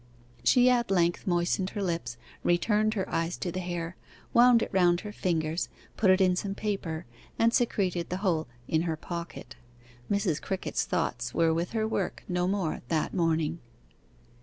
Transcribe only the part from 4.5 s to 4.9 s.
it